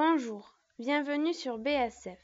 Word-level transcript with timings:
Bonjour, 0.00 0.56
bienvenue 0.78 1.34
sur 1.34 1.58
BSF. 1.58 2.20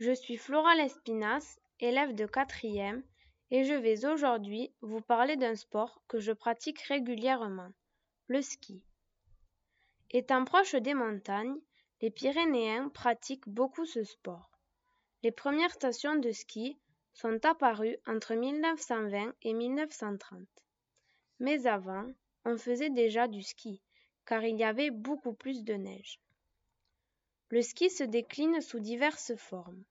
Je 0.00 0.12
suis 0.12 0.36
Flora 0.36 0.74
Lespinas, 0.74 1.58
élève 1.80 2.14
de 2.14 2.26
quatrième, 2.26 3.02
et 3.50 3.64
je 3.64 3.72
vais 3.72 4.04
aujourd'hui 4.04 4.70
vous 4.82 5.00
parler 5.00 5.36
d'un 5.36 5.54
sport 5.54 6.02
que 6.08 6.20
je 6.20 6.32
pratique 6.32 6.82
régulièrement, 6.82 7.70
le 8.26 8.42
ski. 8.42 8.82
Étant 10.10 10.44
proche 10.44 10.74
des 10.74 10.92
montagnes, 10.92 11.56
les 12.02 12.10
Pyrénéens 12.10 12.90
pratiquent 12.90 13.48
beaucoup 13.48 13.86
ce 13.86 14.04
sport. 14.04 14.50
Les 15.22 15.32
premières 15.32 15.72
stations 15.72 16.16
de 16.16 16.32
ski 16.32 16.78
sont 17.14 17.42
apparues 17.46 17.96
entre 18.06 18.34
1920 18.34 19.32
et 19.40 19.54
1930. 19.54 20.46
Mais 21.40 21.66
avant, 21.66 22.12
on 22.44 22.58
faisait 22.58 22.90
déjà 22.90 23.26
du 23.26 23.42
ski, 23.42 23.80
car 24.26 24.44
il 24.44 24.58
y 24.58 24.64
avait 24.64 24.90
beaucoup 24.90 25.32
plus 25.32 25.64
de 25.64 25.72
neige. 25.72 26.20
Le 27.50 27.62
ski 27.62 27.90
se 27.90 28.02
décline 28.02 28.60
sous 28.60 28.80
diverses 28.80 29.36
formes. 29.36 29.84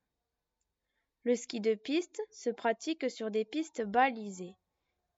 Le 1.23 1.35
ski 1.35 1.61
de 1.61 1.73
piste 1.73 2.21
se 2.29 2.49
pratique 2.49 3.09
sur 3.09 3.31
des 3.31 3.45
pistes 3.45 3.81
balisées. 3.81 4.55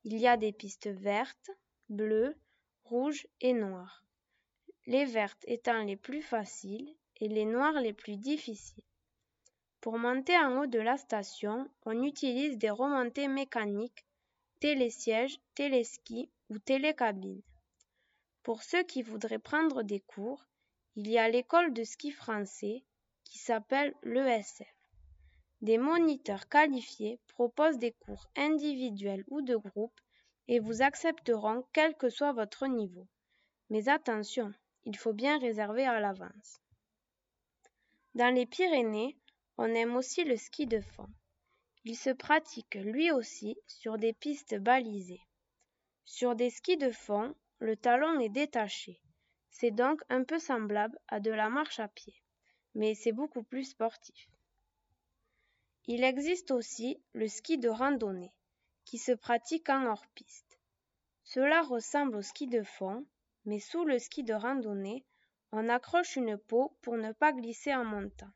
Il 0.04 0.18
y 0.20 0.28
a 0.28 0.38
des 0.38 0.54
pistes 0.54 0.88
vertes, 0.88 1.50
bleues, 1.90 2.36
rouges 2.84 3.28
et 3.42 3.54
noires. 3.54 4.06
Les 4.86 5.06
vertes 5.06 5.44
étant 5.48 5.84
les 5.84 5.98
plus 5.98 6.22
faciles 6.22 6.96
et 7.16 7.28
les 7.28 7.46
noires 7.46 7.82
les 7.82 7.94
plus 7.94 8.18
difficiles. 8.18 8.84
Pour 9.82 9.98
monter 9.98 10.38
en 10.38 10.62
haut 10.62 10.68
de 10.68 10.80
la 10.80 10.98
station, 10.98 11.68
on 11.86 12.04
utilise 12.04 12.60
des 12.60 12.70
remontées 12.70 13.28
mécaniques, 13.28 14.06
télésièges, 14.60 15.40
téléskis 15.56 16.30
ou 16.50 16.60
télécabines. 16.60 17.42
Pour 18.44 18.62
ceux 18.62 18.84
qui 18.84 19.02
voudraient 19.02 19.40
prendre 19.40 19.82
des 19.82 20.02
cours, 20.02 20.46
il 21.00 21.08
y 21.08 21.20
a 21.20 21.30
l'école 21.30 21.74
de 21.74 21.84
ski 21.84 22.10
français 22.10 22.84
qui 23.24 23.38
s'appelle 23.38 23.94
l'ESF. 24.02 24.66
Des 25.62 25.78
moniteurs 25.78 26.50
qualifiés 26.50 27.20
proposent 27.28 27.78
des 27.78 27.92
cours 27.92 28.26
individuels 28.36 29.24
ou 29.28 29.44
de 29.44 29.56
groupe 29.56 30.02
et 30.48 30.58
vous 30.58 30.82
accepteront 30.82 31.64
quel 31.72 31.96
que 31.96 32.10
soit 32.10 32.34
votre 32.34 32.66
niveau. 32.66 33.08
Mais 33.70 33.90
attention, 33.90 34.52
il 34.86 34.98
faut 34.98 35.14
bien 35.14 35.38
réserver 35.38 35.86
à 35.86 36.00
l'avance. 36.00 36.62
Dans 38.16 38.34
les 38.34 38.48
Pyrénées, 38.48 39.16
on 39.60 39.76
aime 39.76 39.96
aussi 39.96 40.24
le 40.24 40.36
ski 40.36 40.66
de 40.66 40.82
fond. 40.82 41.10
Il 41.86 41.96
se 41.96 42.10
pratique 42.10 42.74
lui 42.74 43.12
aussi 43.12 43.56
sur 43.68 44.00
des 44.00 44.14
pistes 44.14 44.56
balisées. 44.56 45.22
Sur 46.06 46.36
des 46.36 46.50
skis 46.50 46.78
de 46.78 46.90
fond, 46.90 47.36
le 47.60 47.78
talon 47.78 48.20
est 48.20 48.30
détaché. 48.30 49.00
C'est 49.60 49.72
donc 49.72 50.04
un 50.10 50.24
peu 50.24 50.38
semblable 50.38 51.00
à 51.08 51.20
de 51.20 51.32
la 51.32 51.50
marche 51.50 51.80
à 51.80 51.88
pied, 51.88 52.14
mais 52.76 52.94
c'est 52.94 53.12
beaucoup 53.12 53.42
plus 53.42 53.64
sportif. 53.64 54.30
Il 55.88 56.04
existe 56.04 56.52
aussi 56.52 57.02
le 57.14 57.28
ski 57.28 57.58
de 57.58 57.68
randonnée, 57.68 58.32
qui 58.86 59.00
se 59.00 59.14
pratique 59.14 59.68
en 59.70 59.88
hors-piste. 59.88 60.60
Cela 61.24 61.64
ressemble 61.64 62.18
au 62.18 62.22
ski 62.22 62.46
de 62.46 62.62
fond, 62.62 63.04
mais 63.46 63.60
sous 63.60 63.84
le 63.84 63.98
ski 63.98 64.24
de 64.24 64.36
randonnée, 64.36 65.04
on 65.52 65.70
accroche 65.70 66.18
une 66.18 66.38
peau 66.38 66.78
pour 66.84 66.96
ne 66.96 67.12
pas 67.12 67.34
glisser 67.34 67.74
en 67.74 67.84
montant. 67.84 68.30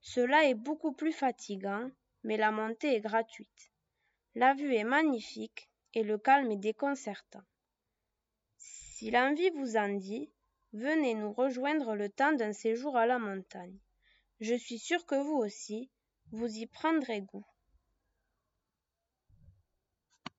Cela 0.00 0.48
est 0.48 0.54
beaucoup 0.54 0.92
plus 0.92 1.12
fatigant, 1.12 1.90
mais 2.22 2.38
la 2.38 2.50
montée 2.50 2.94
est 2.94 3.02
gratuite. 3.02 3.70
La 4.34 4.54
vue 4.54 4.74
est 4.74 4.84
magnifique 4.84 5.68
et 5.92 6.02
le 6.02 6.16
calme 6.16 6.50
est 6.50 6.56
déconcertant. 6.56 7.44
Si 8.56 9.10
l'envie 9.10 9.50
vous 9.50 9.76
en 9.76 9.90
dit, 9.90 10.30
venez 10.76 11.14
nous 11.14 11.32
rejoindre 11.32 11.94
le 11.94 12.10
temps 12.10 12.34
d'un 12.34 12.52
séjour 12.52 12.98
à 12.98 13.06
la 13.06 13.18
montagne. 13.18 13.78
Je 14.40 14.54
suis 14.54 14.78
sûre 14.78 15.06
que 15.06 15.14
vous 15.14 15.36
aussi, 15.36 15.90
vous 16.32 16.54
y 16.54 16.66
prendrez 16.66 17.22
goût. 17.22 17.46